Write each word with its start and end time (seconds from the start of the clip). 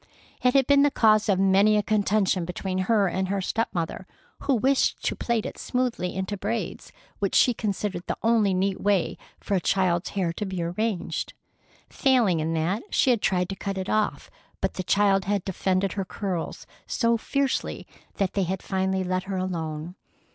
It 0.41 0.55
had 0.55 0.65
been 0.65 0.81
the 0.81 0.89
cause 0.89 1.29
of 1.29 1.37
many 1.39 1.77
a 1.77 1.83
contention 1.83 2.43
between 2.43 2.79
her 2.79 3.07
and 3.07 3.27
her 3.27 3.39
step 3.39 3.67
mother, 3.71 4.07
who 4.39 4.55
wished 4.55 5.03
to 5.05 5.15
plait 5.15 5.45
it 5.45 5.59
smoothly 5.59 6.15
into 6.15 6.35
braids, 6.37 6.91
which 7.19 7.35
she 7.35 7.53
considered 7.53 8.07
the 8.07 8.17
only 8.23 8.51
neat 8.55 8.81
way 8.81 9.19
for 9.39 9.53
a 9.53 9.59
child's 9.59 10.09
hair 10.09 10.33
to 10.33 10.45
be 10.47 10.63
arranged. 10.63 11.35
Failing 11.87 12.39
in 12.39 12.55
that, 12.55 12.81
she 12.89 13.11
had 13.11 13.21
tried 13.21 13.47
to 13.49 13.55
cut 13.55 13.77
it 13.77 13.89
off, 13.89 14.31
but 14.59 14.73
the 14.73 14.81
child 14.81 15.25
had 15.25 15.45
defended 15.45 15.93
her 15.93 16.03
curls 16.03 16.65
so 16.87 17.15
fiercely 17.15 17.85
that 18.15 18.33
they 18.33 18.41
had 18.41 18.63
finally 18.63 19.03
let 19.03 19.25
her 19.25 19.37
alone. 19.37 19.93